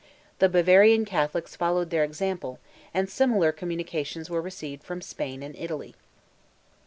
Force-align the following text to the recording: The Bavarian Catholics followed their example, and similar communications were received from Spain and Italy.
The 0.39 0.49
Bavarian 0.49 1.05
Catholics 1.05 1.55
followed 1.55 1.91
their 1.91 2.03
example, 2.03 2.57
and 2.91 3.07
similar 3.07 3.51
communications 3.51 4.31
were 4.31 4.41
received 4.41 4.81
from 4.83 4.99
Spain 4.99 5.43
and 5.43 5.55
Italy. 5.55 5.93